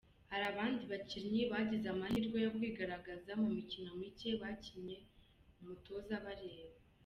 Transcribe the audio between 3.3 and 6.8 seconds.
mu mikino micye bakinnye umutoza abareba.